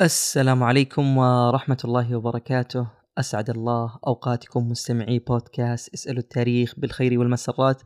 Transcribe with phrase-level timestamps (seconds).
[0.00, 2.90] السلام عليكم ورحمة الله وبركاته.
[3.18, 7.82] أسعد الله أوقاتكم مستمعي بودكاست اسألوا التاريخ بالخير والمسرات.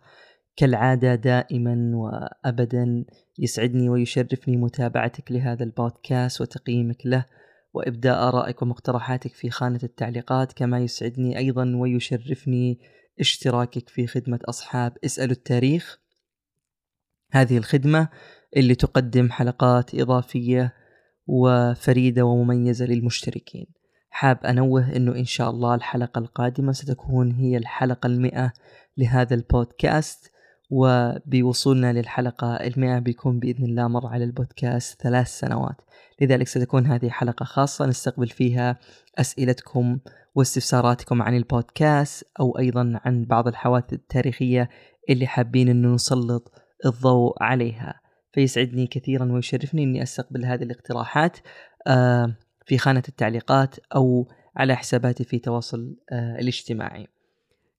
[0.57, 3.05] كالعادة دائما وأبدا
[3.39, 7.25] يسعدني ويشرفني متابعتك لهذا البودكاست وتقييمك له
[7.75, 10.52] وإبداء آرائك ومقترحاتك في خانة التعليقات.
[10.52, 12.80] كما يسعدني أيضا ويشرفني
[13.20, 15.98] اشتراكك في خدمة أصحاب اسألوا التاريخ.
[17.32, 18.09] هذه الخدمة
[18.56, 20.79] اللي تقدم حلقات إضافية
[21.29, 23.66] وفريدة ومميزة للمشتركين.
[24.11, 28.53] حاب أنوه أنه إن شاء الله الحلقة القادمة ستكون هي الحلقة المئة
[28.96, 30.32] لهذا البودكاست
[30.70, 35.77] وبوصولنا للحلقة المئة بيكون بإذن الله مر على البودكاست ثلاث سنوات.
[36.20, 38.79] لذلك ستكون هذه حلقة خاصة نستقبل فيها
[39.19, 39.98] أسئلتكم
[40.34, 44.69] واستفساراتكم عن البودكاست أو أيضا عن بعض الحوادث التاريخية
[45.11, 46.53] اللي حابين أنه نسلط
[46.87, 48.01] الضوء عليها.
[48.38, 51.38] فيسعدني كثيرا ويشرفني إني أستقبل هذه الاقتراحات
[51.87, 57.06] آه، في خانة التعليقات أو على حساباتي في التواصل آه، الاجتماعي.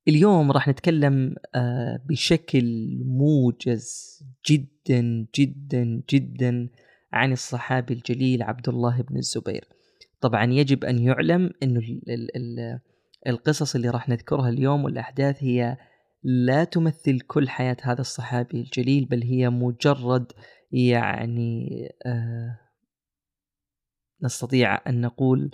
[0.07, 2.63] اليوم راح نتكلم آه، بشكل
[3.05, 6.69] موجز جدا جدا جدا
[7.13, 9.67] عن الصحابي الجليل عبد الله بن الزبير.
[10.21, 11.81] طبعا يجب أن يعلم إنه
[13.27, 15.77] القصص اللي راح نذكرها اليوم والأحداث هي
[16.23, 20.31] لا تمثل كل حياة هذا الصحابي الجليل بل هي مجرد
[20.71, 21.69] يعني
[22.05, 22.59] آه
[24.23, 25.51] نستطيع أن نقول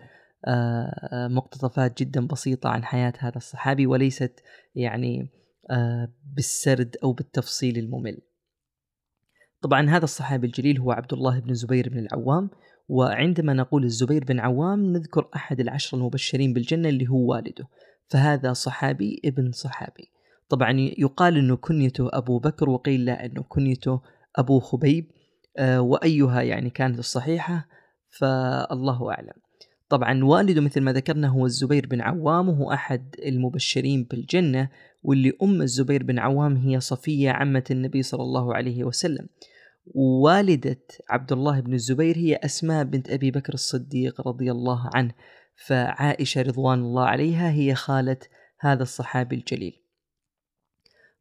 [0.47, 4.43] آه مقتطفات جدا بسيطة عن حياة هذا الصحابي وليست
[4.75, 5.29] يعني
[5.71, 8.21] آه بالسرد أو بالتفصيل الممل.
[9.61, 12.49] طبعا هذا الصحابي الجليل هو عبد الله بن زبير بن العوام
[12.87, 17.67] وعندما نقول الزبير بن عوام نذكر أحد العشر المبشرين بالجنة اللي هو والده
[18.09, 20.14] فهذا صحابي ابن صحابي.
[20.49, 24.01] طبعا يقال إنه كنيته أبو بكر وقيل لا إنه كنيته
[24.35, 25.11] أبو خبيب
[25.57, 27.67] آه، وأيها يعني كانت الصحيحة
[28.09, 29.33] فالله أعلم.
[29.89, 34.69] طبعا والده مثل ما ذكرنا هو الزبير بن عوام وهو أحد المبشرين بالجنة
[35.03, 39.27] واللي أم الزبير بن عوام هي صفية عمة النبي صلى الله عليه وسلم.
[39.95, 45.11] والدة عبد الله بن الزبير هي أسماء بنت أبي بكر الصديق رضي الله عنه
[45.67, 48.17] فعائشة رضوان الله عليها هي خالة
[48.59, 49.84] هذا الصحابي الجليل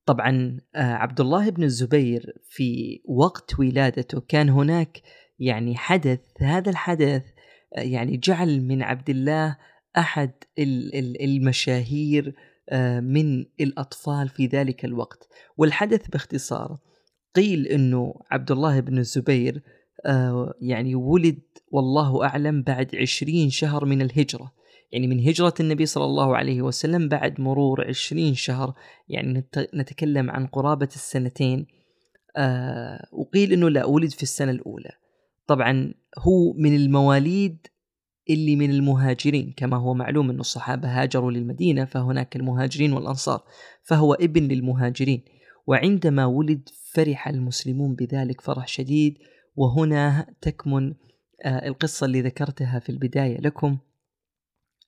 [0.06, 5.02] طبعا آه، عبد الله بن الزبير في وقت ولادته كان هناك
[5.38, 7.22] يعني حدث هذا الحدث
[7.76, 9.56] آه، يعني جعل من عبد الله
[9.98, 10.32] احد
[11.20, 12.34] المشاهير
[12.70, 15.28] آه، من الأطفال في ذلك الوقت.
[15.56, 16.78] والحدث باختصار
[17.34, 19.62] قيل إنه عبد الله بن الزبير
[20.60, 21.40] يعني ولد
[21.72, 24.52] والله أعلم بعد عشرين شهر من الهجرة.
[24.94, 28.74] يعني من هجرة النبي صلى الله عليه وسلم بعد مرور عشرين شهر
[29.08, 29.44] يعني
[29.74, 31.66] نتكلم عن قرابة السنتين
[32.36, 34.90] آه وقيل إنه لا ولد في السنة الأولى.
[35.46, 37.66] طبعا هو من المواليد
[38.30, 43.44] اللي من المهاجرين كما هو معلوم أن الصحابة هاجروا للمدينة فهناك المهاجرين والأنصار
[43.82, 45.24] فهو ابن للمهاجرين.
[45.66, 49.18] وعندما ولد فرح المسلمون بذلك فرح شديد
[49.56, 50.94] وهنا تكمن
[51.44, 53.78] آه القصة اللي ذكرتها في البداية لكم.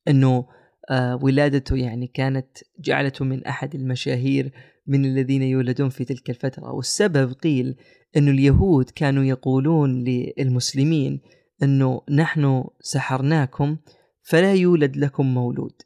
[0.09, 0.47] إنه
[0.91, 2.47] آه ولادته يعني كانت
[2.81, 4.53] جعلته من أحد المشاهير
[4.87, 6.75] من الذين يولدون في تلك الفترة.
[6.75, 7.77] والسبب قيل
[8.17, 11.21] إنه اليهود كانوا يقولون للمسلمين
[11.63, 13.77] إنه نحن سحرناكم
[14.23, 15.83] فلا يولد لكم مولود.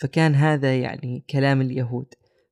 [0.00, 2.06] فكان هذا يعني كلام اليهود.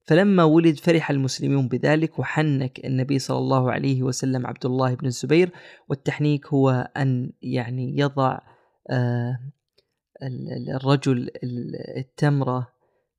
[0.06, 5.50] فلما ولد فرح المسلمون بذلك وحنك النبي صلى الله عليه وسلم عبد الله بن الزبير
[5.88, 8.38] والتحنيك هو أن يعني يضع
[8.90, 9.38] آه
[10.76, 11.30] الرجل
[11.96, 12.68] التمرة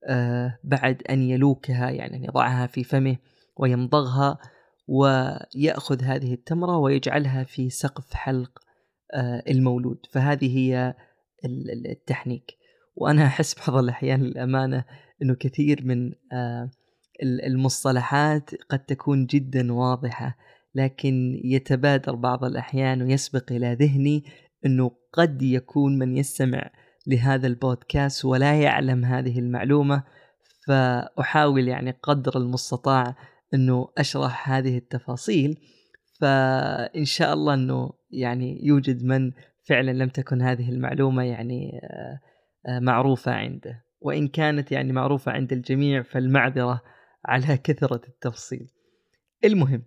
[0.09, 3.17] آه، بعد أن يلوكها يعني أن يضعها في فمه
[3.57, 4.37] ويمضغها
[4.87, 8.59] ويأخذ هذه التمرة ويجعلها في سقف حلق
[9.13, 9.97] آه، المولود.
[10.11, 10.95] فهذه هي
[11.89, 12.57] التحنيك.
[12.95, 14.85] وأنا أحس بعض الأحيان للأمانة
[15.21, 16.69] أنه كثير من آه،
[17.23, 20.37] المصطلحات قد تكون جدا واضحة
[20.75, 24.23] لكن يتبادر بعض الأحيان ويسبق إلى ذهني
[24.65, 26.69] أنه قد يكون من يستمع
[27.07, 30.03] لهذا البودكاست ولا يعلم هذه المعلومة
[30.67, 33.15] فأحاول يعني قدر المستطاع
[33.53, 35.57] أنه أشرح هذه التفاصيل.
[36.21, 39.31] فإن شاء الله أنه يعني يوجد من
[39.69, 41.79] فعلا لم تكن هذه المعلومة يعني
[42.67, 43.85] آه، معروفة عنده.
[44.01, 46.81] وإن كانت يعني معروفة عند الجميع فالمعذرة
[47.25, 48.69] على كثرة التفصيل.
[49.45, 49.83] المهم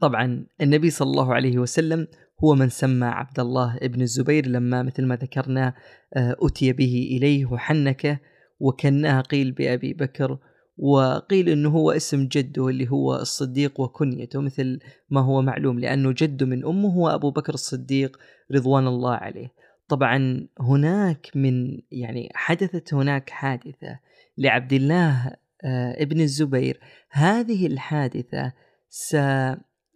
[0.00, 2.08] طبعا النبي صلى الله عليه وسلم
[2.44, 5.74] هو من سمى عبد الله ابن الزبير لما مثل ما ذكرنا
[6.14, 8.18] آه، أتي به إليه وحنكه
[8.60, 10.38] وكناه قيل بأبي بكر
[10.78, 14.78] وقيل إنه هو اسم جده اللي هو الصديق وكنيته مثل
[15.10, 18.16] ما هو معلوم لأنه جده من أمه هو أبو بكر الصديق
[18.52, 19.52] رضوان الله عليه.
[19.88, 23.98] طبعا هناك من يعني حدثت هناك حادثة
[24.38, 26.80] لعبد الله آه، ابن الزبير
[27.10, 28.52] هذه الحادثة
[28.88, 29.16] س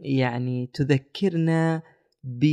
[0.00, 1.82] يعني تذكرنا
[2.24, 2.44] ب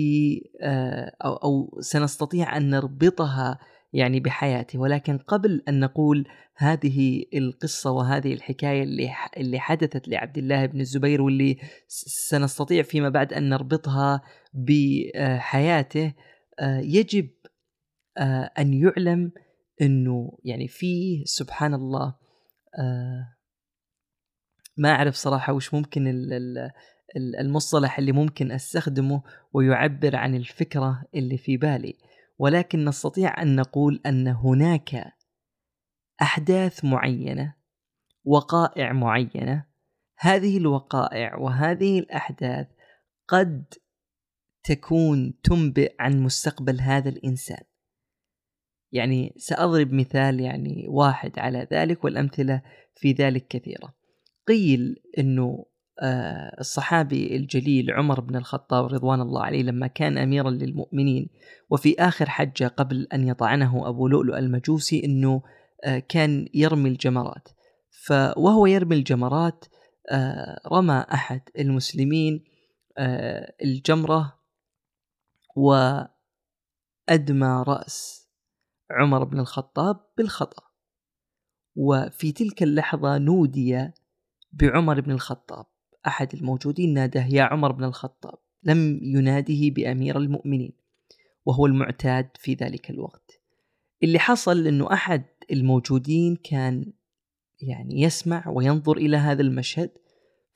[0.61, 3.59] آه، أو, أو سنستطيع أن نربطها
[3.93, 10.65] يعني بحياته ولكن قبل أن نقول هذه القصة وهذه الحكاية اللي اللي حدثت لعبد الله
[10.65, 11.57] بن الزبير واللي
[12.29, 14.21] سنستطيع فيما بعد أن نربطها
[14.53, 16.13] بحياته
[16.59, 17.29] آه، يجب
[18.17, 19.31] آه، أن يعلم
[19.81, 22.15] أنه يعني فيه سبحان الله
[24.77, 26.07] ما أعرف صراحة وش ممكن
[27.15, 29.21] المصطلح اللي ممكن أستخدمه
[29.53, 31.97] ويعبر عن الفكرة اللي في بالي.
[32.39, 35.13] ولكن نستطيع أن نقول أن هناك
[36.21, 37.55] أحداث معينة
[38.23, 39.65] وقائع معينة.
[40.19, 42.67] هذه الوقائع وهذه الأحداث
[43.27, 43.65] قد
[44.63, 47.63] تكون تنبئ عن مستقبل هذا الإنسان.
[48.91, 52.61] يعني سأضرب مثال يعني واحد على ذلك والأمثلة
[52.95, 53.93] في ذلك كثيرة.
[54.47, 55.65] قيل إنه
[56.59, 61.29] الصحابي الجليل عمر بن الخطاب رضوان الله عليه لما كان أميرا للمؤمنين
[61.69, 65.43] وفي آخر حجة قبل أن يطعنه أبو لؤلؤ المجوسي إنه
[65.85, 67.49] آه، كان يرمي الجمرات.
[68.05, 69.65] فوهو يرمي الجمرات
[70.11, 72.43] آه، رمى أحد المسلمين
[73.63, 74.39] الجمرة
[75.55, 76.13] وأدمى
[77.67, 78.27] رأس
[78.91, 80.63] عمر بن الخطاب بالخطأ.
[81.75, 83.91] وفي تلك اللحظة نودي
[84.51, 85.65] بعمر بن الخطاب.
[86.07, 90.73] أحد الموجودين ناداه يا عمر بن الخطاب لم يناده بأمير المؤمنين
[91.45, 93.41] وهو المعتاد في ذلك الوقت.
[94.03, 96.93] اللي حصل أنه أحد الموجودين كان
[97.61, 99.91] يعني يسمع وينظر إلى هذا المشهد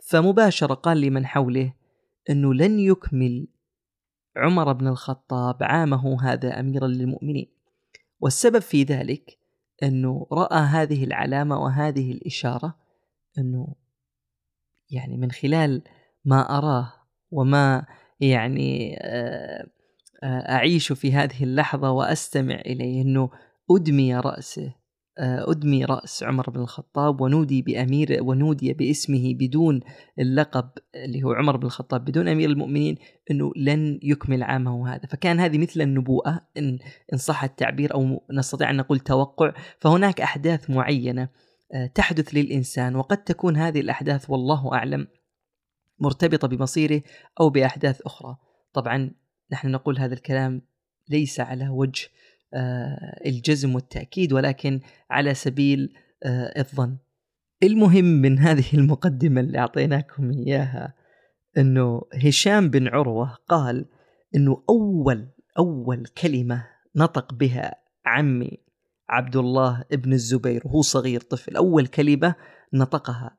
[0.03, 1.73] فمباشرة قال لمن حوله
[2.29, 3.47] أنه لن يكمل
[4.37, 7.51] عمر بن الخطاب عامه هذا أميرا للمؤمنين.
[8.19, 9.37] والسبب في ذلك
[9.83, 12.77] أنه رأى هذه العلامة وهذه الإشارة
[13.37, 13.75] أنه
[14.91, 15.81] يعني من خلال
[16.25, 16.93] ما أراه
[17.31, 17.85] وما
[18.19, 19.67] يعني آه،
[20.23, 23.29] آه، أعيش في هذه اللحظة وأستمع إليه أنه
[23.71, 24.81] أدمي رأسه
[25.17, 29.79] آه، أدمي رأس عمر بن الخطاب ونودي بأمير ونودي باسمه بدون
[30.19, 32.95] اللقب اللي هو عمر بن الخطاب بدون أمير المؤمنين
[33.31, 35.07] أنه لن يكمل عامه هذا.
[35.09, 36.79] فكان هذه مثل النبوءة إن,
[37.13, 41.29] إن صح التعبير أو نستطيع أن نقول توقع فهناك أحداث معينة.
[41.95, 45.07] تحدث للإنسان وقد تكون هذه الأحداث والله أعلم
[45.99, 47.01] مرتبطة بمصيره
[47.39, 48.37] أو بأحداث أخرى.
[48.73, 49.11] طبعا
[49.51, 50.61] نحن نقول هذا الكلام
[51.09, 52.07] ليس على وجه
[52.53, 54.79] آه، الجزم والتأكيد ولكن
[55.09, 56.97] على سبيل آه، الظن.
[57.63, 60.93] المهم من هذه المقدمة اللي أعطيناكم إياها
[61.57, 63.85] إنه هشام بن عروة قال
[64.35, 65.27] إنه أول
[65.57, 67.75] أول كلمة نطق بها
[68.05, 68.57] عمي
[69.11, 71.55] عبد الله ابن الزبير وهو صغير طفل.
[71.55, 72.35] أول كلمة
[72.73, 73.37] نطقها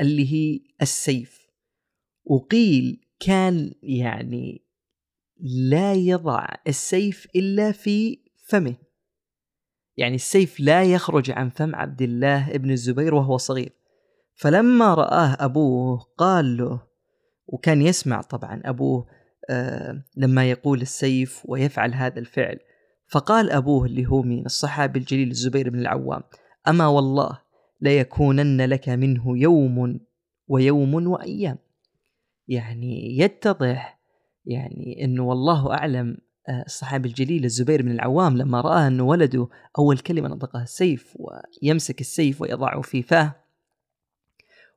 [0.00, 1.46] اللي هي السيف.
[2.24, 4.66] وقيل كان يعني
[5.40, 8.18] لا يضع السيف إلا في
[8.48, 8.74] فمه.
[9.96, 13.72] يعني السيف لا يخرج عن فم عبد الله ابن الزبير وهو صغير.
[14.34, 16.86] فلما رآه أبوه قال له
[17.46, 19.06] وكان يسمع طبعا أبوه
[19.50, 22.58] آه لما يقول السيف ويفعل هذا الفعل
[23.06, 26.22] فقال أبوه اللي هو مين؟ الصحابي الجليل الزبير بن العوام
[26.68, 27.38] أما والله
[27.80, 30.00] ليكونن لك منه يوم
[30.48, 31.58] ويوم وأيام.
[32.48, 34.00] يعني يتضح
[34.46, 36.16] يعني أنه والله أعلم
[36.48, 39.48] آه، الصحابي الجليل الزبير بن العوام لما رأى أن ولده
[39.78, 43.34] أول كلمة نطقها السيف ويمسك السيف ويضعه في فاه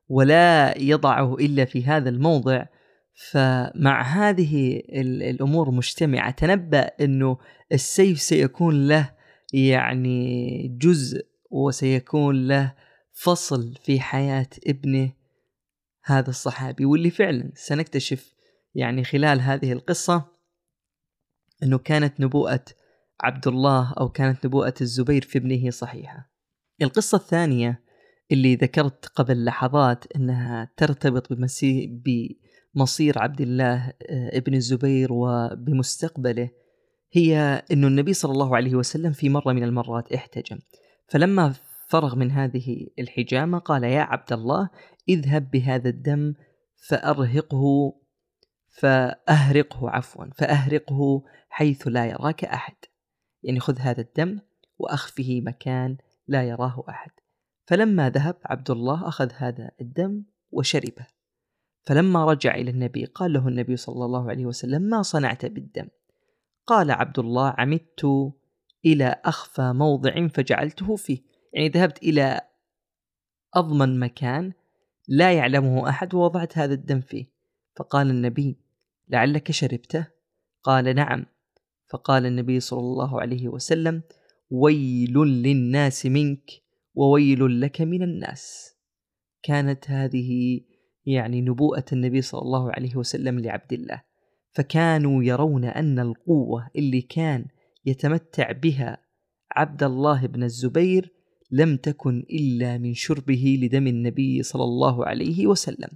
[0.08, 2.64] ولا يضعه إلا في هذا الموضع
[3.14, 4.82] فمع هذه
[5.30, 7.38] الأمور مجتمعة تنبأ إنه
[7.72, 9.14] السيف سيكون له
[9.52, 12.74] يعني جزء وسيكون له
[13.12, 15.12] فصل في حياة ابنه
[16.04, 18.34] هذا الصحابي واللي فعلا سنكتشف
[18.74, 20.24] يعني خلال هذه القصة
[21.62, 22.64] إنه كانت نبوءة
[23.20, 26.30] عبد الله أو كانت نبوءة الزبير في ابنه صحيحة.
[26.82, 27.82] القصة الثانية
[28.32, 31.86] اللي ذكرت قبل لحظات إنها ترتبط بمسي
[32.74, 36.50] مصير عبد الله آه، ابن الزبير وبمستقبله
[37.12, 40.58] هي أن النبي صلى الله عليه وسلم في مرة من المرات احتجم.
[41.08, 41.54] فلما
[41.88, 44.70] فرغ من هذه الحجامة قال يا عبد الله
[45.08, 46.34] اذهب بهذا الدم
[46.88, 47.94] فأرهقه
[48.68, 52.74] فأهرقه عفوا فأهرقه حيث لا يراك أحد.
[53.42, 54.38] يعني خذ هذا الدم
[54.78, 55.96] وأخفه مكان
[56.26, 57.10] لا يراه أحد.
[57.66, 61.06] فلما ذهب عبد الله أخذ هذا الدم وشربه.
[61.82, 65.88] فلما رجع إلى النبي قال له النبي صلى الله عليه وسلم ما صنعت بالدم؟
[66.66, 68.32] قال عبد الله عمدت
[68.84, 71.22] إلى أخفى موضع فجعلته فيه.
[71.52, 72.40] يعني ذهبت إلى
[73.54, 74.52] أضمن مكان
[75.08, 77.26] لا يعلمه أحد ووضعت هذا الدم فيه.
[77.76, 78.58] فقال النبي
[79.08, 80.06] لعلك شربته؟
[80.62, 81.26] قال نعم.
[81.90, 84.02] فقال النبي صلى الله عليه وسلم
[84.50, 86.50] ويل للناس منك
[86.94, 88.74] وويل لك من الناس.
[89.42, 90.60] كانت هذه
[91.06, 94.02] يعني نبوءة النبي صلى الله عليه وسلم لعبد الله.
[94.50, 97.46] فكانوا يرون أن القوة اللي كان
[97.86, 98.98] يتمتع بها
[99.50, 101.12] عبد الله بن الزبير
[101.50, 105.88] لم تكن إلا من شربه لدم النبي صلى الله عليه وسلم.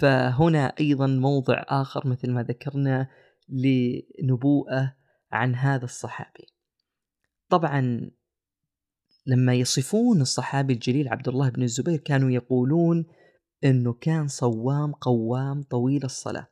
[0.00, 3.08] فهنا أيضا موضع آخر مثل ما ذكرنا
[3.48, 4.94] لنبوءة
[5.32, 6.46] عن هذا الصحابي.
[7.48, 8.10] طبعا
[9.26, 13.06] لما يصفون الصحابي الجليل عبد الله بن الزبير كانوا يقولون
[13.64, 16.46] إنه كان صوام قوام طويل الصلاة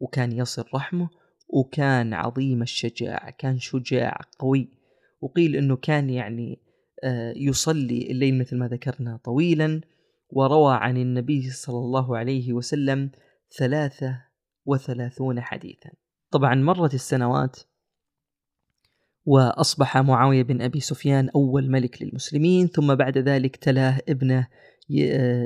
[0.00, 1.08] وكان يصل رحمه
[1.48, 4.68] وكان عظيم الشجاعة كان شجاع قوي.
[5.20, 6.60] وقيل إنه كان يعني
[7.04, 9.80] آه، يصلي الليل مثل ما ذكرنا طويلا
[10.30, 13.10] وروى عن النبي صلى الله عليه وسلم
[13.58, 14.22] ثلاثة
[14.64, 15.90] وثلاثون حديثا.
[16.30, 17.56] طبعا مرت السنوات
[19.26, 24.48] وأصبح معاوية بن أبي سفيان أول ملك للمسلمين ثم بعد ذلك تلاه ابنه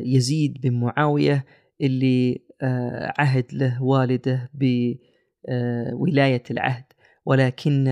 [0.05, 1.45] يزيد بن معاوية
[1.81, 6.85] اللي آه، عهد له والده بولاية العهد.
[7.27, 7.89] ولكن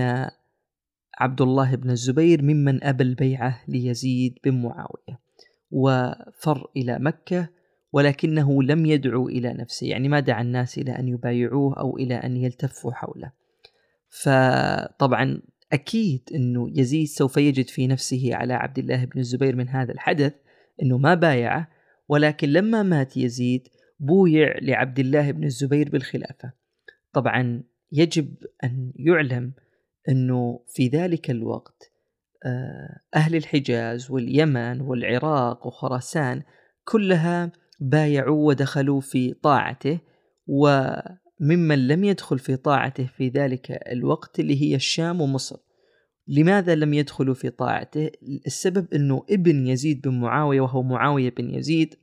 [1.17, 5.19] عبد الله بن الزبير ممن أبى البيعة ليزيد بن معاوية
[5.71, 7.49] وفر إلى مكة
[7.91, 9.87] ولكنه لم يدعو إلى نفسه.
[9.87, 13.31] يعني ما دعا الناس إلى أن يبايعوه أو إلى أن يلتفوا حوله.
[14.09, 15.41] فطبعا
[15.73, 20.33] أكيد أنه يزيد سوف يجد في نفسه على عبد الله بن الزبير من هذا الحدث.
[20.81, 21.69] أنه ما بايعه
[22.09, 23.67] ولكن لما مات يزيد
[23.99, 26.51] بويع لعبد الله بن الزبير بالخلافة.
[27.13, 29.53] طبعا يجب أن يعلم
[30.09, 31.91] أنه في ذلك الوقت
[32.45, 36.43] آه، أهل الحجاز واليمن والعراق وخراسان
[36.83, 39.99] كلها بايعوا ودخلوا في طاعته
[40.47, 45.66] وممن لم يدخل في طاعته في ذلك الوقت اللي هي الشام ومصر.
[46.27, 48.11] لماذا لم يدخلوا في طاعته
[48.47, 51.95] السبب أنه ابن يزيد بن معاوية وهو معاوية بن يزيد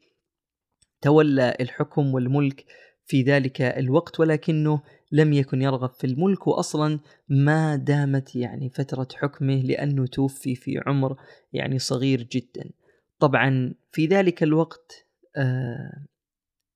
[1.01, 2.65] تولى الحكم والملك
[3.07, 4.81] في ذلك الوقت ولكنه
[5.13, 11.17] لم يكن يرغب في الملك واصلا ما دامت يعني فترة حكمه لأنه توفي في عمر
[11.53, 12.71] يعني صغير جدا.
[13.19, 16.07] طبعا في ذلك الوقت آه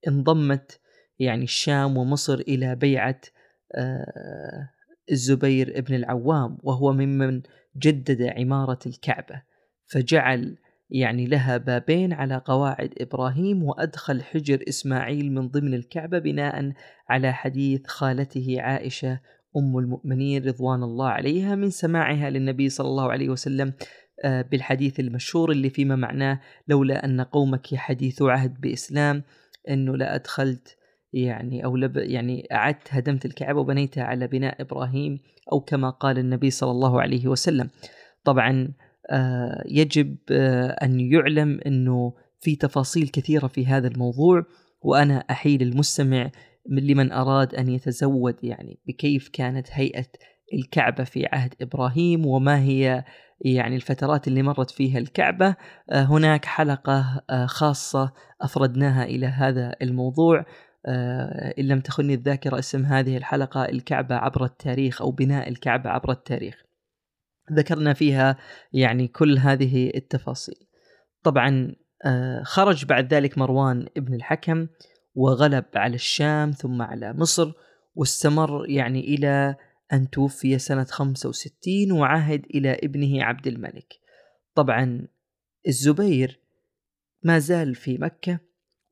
[0.08, 0.80] انضمت
[1.18, 3.20] يعني الشام ومصر إلى بيعة
[3.74, 4.70] آه
[5.10, 7.42] الزبير بن العوام وهو ممن
[7.76, 9.42] جدد عمارة الكعبة
[9.86, 10.56] فجعل
[10.90, 16.72] يعني لها بابين على قواعد إبراهيم وأدخل حجر إسماعيل من ضمن الكعبة بناء
[17.08, 19.20] على حديث خالته عائشة
[19.56, 23.72] أم المؤمنين رضوان الله عليها من سماعها للنبي صلى الله عليه وسلم
[24.24, 29.22] آه، بالحديث المشهور اللي فيما معناه لولا أن قومك حديث عهد بإسلام
[29.68, 30.77] إنه لأدخلت
[31.12, 35.18] يعني أو لب يعني أعدت هدمت الكعبه وبنيتها على بناء إبراهيم
[35.52, 37.70] أو كما قال النبي صلى الله عليه وسلم.
[38.24, 38.74] طبعا
[39.10, 44.44] آه، يجب آه، أن يعلم إنه في تفاصيل كثيرة في هذا الموضوع
[44.82, 46.30] وأنا أحيل المستمع
[46.70, 50.06] لمن أراد أن يتزود يعني بكيف كانت هيئة
[50.54, 53.04] الكعبة في عهد إبراهيم وما هي
[53.40, 55.56] يعني الفترات اللي مرت فيها الكعبة
[55.90, 58.12] آه، هناك حلقة خاصة
[58.42, 60.44] أفردناها إلى هذا الموضوع
[61.58, 66.64] إن لم تخني الذاكرة اسم هذه الحلقة الكعبة عبر التاريخ أو بناء الكعبة عبر التاريخ.
[67.52, 68.36] ذكرنا فيها
[68.72, 70.68] يعني كل هذه التفاصيل.
[71.22, 74.66] طبعا آه، خرج بعد ذلك مروان ابن الحكم
[75.14, 77.52] وغلب على الشام ثم على مصر
[77.94, 79.56] واستمر يعني إلى
[79.92, 83.94] أن توفي سنة 65 وعهد إلى ابنه عبد الملك.
[84.54, 85.08] طبعا
[85.68, 86.40] الزبير
[87.22, 88.40] ما زال في مكة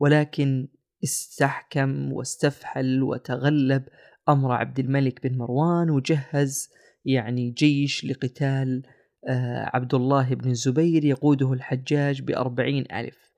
[0.00, 0.68] ولكن
[1.06, 3.82] استحكم واستفحل وتغلب
[4.28, 6.68] أمر عبد الملك بن مروان وجهز
[7.04, 8.82] يعني جيش لقتال
[9.28, 13.32] آه، عبد الله بن الزبير يقوده الحجاج بأربعين ألف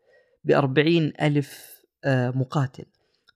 [0.45, 2.85] بأربعين ألف آه، مقاتل.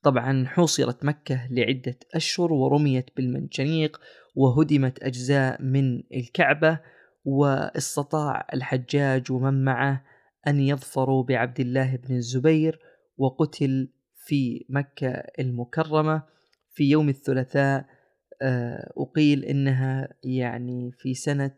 [0.03, 4.01] طبعا حوصرت مكة لعدة أشهر ورميت بالمنجنيق
[4.35, 6.81] وهدمت أجزاء من الكعبة
[7.25, 10.05] واستطاع الحجاج ومن معه
[10.47, 12.81] أن يظفروا بعبد الله بن الزبير
[13.19, 13.89] وقتل
[14.27, 16.23] في مكة المكرمة
[16.75, 17.87] في يوم الثلاثاء
[18.43, 21.55] آه، أقيل إنها يعني في سنة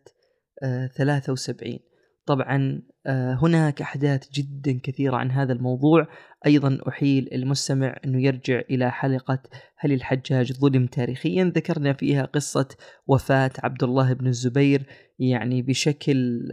[0.97, 1.79] 73 آه،
[2.27, 6.09] طبعا آه، هناك أحداث جدا كثيرة عن هذا الموضوع.
[6.47, 9.43] أيضا أحيل المستمع أنه يرجع إلى حلقة
[9.77, 12.69] هل الحجاج ظلم تاريخيا؟ ذكرنا فيها قصة
[13.07, 14.87] وفاة عبد الله بن الزبير
[15.19, 16.49] يعني بشكل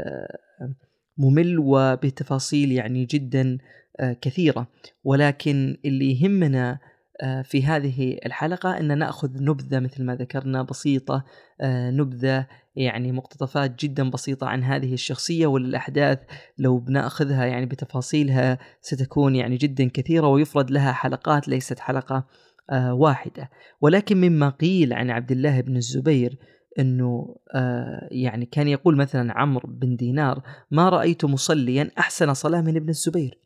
[1.18, 3.58] ممل وبتفاصيل يعني جدا
[4.22, 4.67] كثيرة.
[5.03, 6.79] ولكن اللي يهمنا
[7.22, 11.24] آه، في هذه الحلقة أن نأخذ نبذة مثل ما ذكرنا بسيطة
[11.62, 16.20] آه، نبذة يعني مقتطفات جدا بسيطة عن هذه الشخصية والأحداث
[16.58, 22.25] لو بنأخذها يعني بتفاصيلها ستكون يعني جدا كثيرة ويفرد لها حلقات ليست حلقة
[22.91, 23.50] واحدة.
[23.81, 26.38] ولكن مما قيل عن عبد الله بن الزبير
[26.79, 30.41] إنه آه يعني كان يقول مثلا عمرو بن دينار
[30.72, 33.38] ما رأيت مصليا أحسن صلاة من ابن الزبير.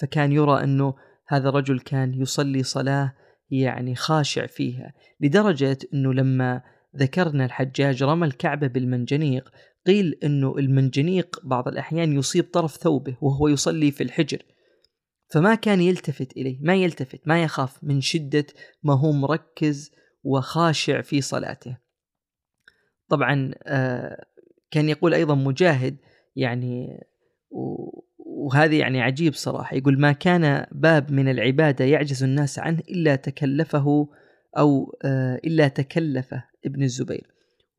[0.00, 0.94] فكان يرى أنه
[1.28, 3.12] هذا الرجل كان يصلي صلاة
[3.50, 6.62] يعني خاشع فيها لدرجة أنه لما
[6.96, 9.50] ذكرنا الحجاج رمى الكعبة بالمنجنيق
[9.86, 14.42] قيل أنه المنجنيق بعض الأحيان يصيب طرف ثوبه وهو يصلي في الحجر.
[15.32, 18.46] فما كان يلتفت إليه ما يلتفت ما يخاف من شدة
[18.82, 19.90] ما هو مركز
[20.22, 21.78] وخاشع في صلاته.
[23.08, 24.26] طبعا آه،
[24.70, 25.96] كان يقول أيضا مجاهد
[26.36, 27.00] يعني
[28.26, 29.76] وهذه يعني عجيب صراحة.
[29.76, 34.08] يقول ما كان باب من العبادة يعجز الناس عنه إلا تكلفه
[34.58, 37.26] أو آه، إلا تكلفه ابن الزبير.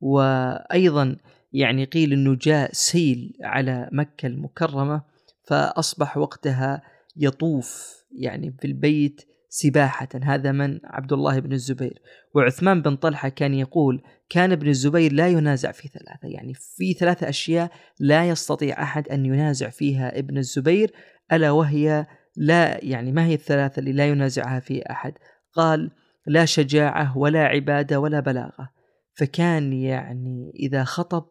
[0.00, 1.16] وأيضا
[1.52, 5.02] يعني قيل إنه جاء سيل على مكة المكرمة
[5.44, 6.82] فأصبح وقتها
[7.16, 9.22] يطوف يعني في البيت
[9.56, 12.02] سباحة هذا من عبد الله بن الزبير.
[12.34, 16.28] وعثمان بن طلحة كان يقول كان ابن الزبير لا ينازع في ثلاثة.
[16.28, 17.70] يعني في ثلاثة أشياء
[18.00, 20.92] لا يستطيع أحد أن ينازع فيها ابن الزبير
[21.32, 25.12] ألا وهي لا يعني ما هي الثلاثة اللي لا ينازعها في أحد؟
[25.52, 25.90] قال
[26.26, 28.70] لا شجاعة ولا عبادة ولا بلاغة.
[29.14, 31.24] فكان يعني إذا خطب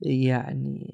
[0.00, 0.90] يعني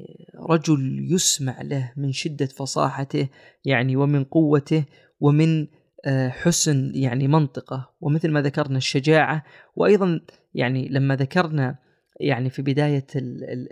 [0.50, 3.28] رجل يسمع له من شدة فصاحته
[3.64, 4.84] يعني ومن قوته
[5.20, 5.66] ومن
[6.28, 9.44] حسن يعني منطقة ومثل ما ذكرنا الشجاعة
[9.76, 10.20] وأيضا
[10.54, 11.78] يعني لما ذكرنا
[12.20, 13.06] يعني في بداية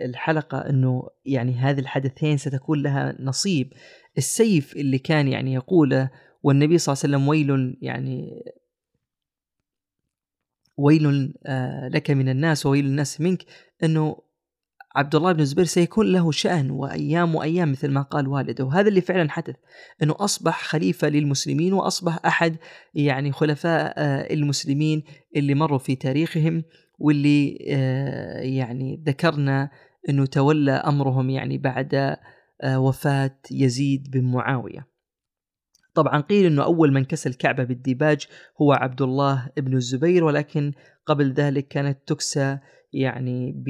[0.01, 3.73] الحلقة إنه يعني هذه الحدثين ستكون لها نصيب.
[4.17, 6.09] السيف اللي كان يعني يقوله
[6.43, 8.43] والنبي صلى الله عليه وسلم ويل يعني
[10.77, 13.45] ويل آه، لك من الناس وويل الناس منك
[13.83, 14.17] إنه
[14.97, 18.63] عبد الله بن الزبير سيكون له شأن وأيام وأيام مثل ما قال والده.
[18.63, 19.55] وهذا اللي فعلا حدث
[20.03, 22.57] أنه أصبح خليفة للمسلمين وأصبح أحد
[22.93, 25.03] يعني خلفاء آه، المسلمين
[25.35, 26.63] اللي مروا في تاريخهم
[26.99, 29.69] واللي آه، يعني ذكرنا
[30.09, 32.17] أنه تولى أمرهم يعني بعد
[32.61, 34.87] آه، وفاة يزيد بن معاوية.
[35.93, 38.27] طبعا قيل أنه أول من كسى الكعبة بالديباج
[38.61, 40.71] هو عبد الله بن الزبير ولكن
[41.05, 42.57] قبل ذلك كانت تكسى
[42.93, 43.69] يعني ب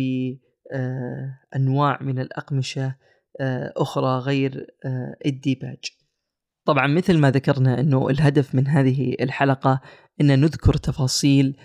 [0.71, 2.95] آه، أنواع من الأقمشة
[3.41, 5.77] آه، أخرى غير آه، الديباج.
[6.65, 9.82] طبعا مثل ما ذكرنا إنه الهدف من هذه الحلقة
[10.21, 11.58] إن نذكر تفاصيل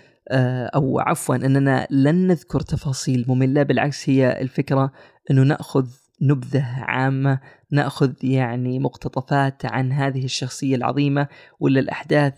[0.75, 4.91] أو عفوا إننا لن نذكر تفاصيل مملة بالعكس هي الفكرة
[5.31, 5.87] إنه نأخذ
[6.21, 7.39] نبذة عامة
[7.71, 11.27] نأخذ يعني مقتطفات عن هذه الشخصية العظيمة
[11.59, 12.33] ولا الاحداث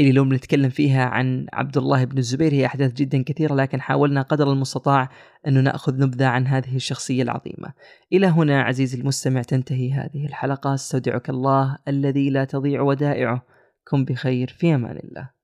[0.00, 4.22] اللي لو بنتكلم فيها عن عبد الله بن الزبير هي أحداث جدا كثيرة لكن حاولنا
[4.22, 5.08] قدر المستطاع
[5.46, 7.72] انه نأخذ نبذة عن هذه الشخصية العظيمة.
[8.12, 13.46] إلى هنا عزيزي المستمع تنتهي هذه الحلقة أستودعك الله الذي لا تضيع ودائعه.
[13.88, 15.30] كن بخير في أمان الله.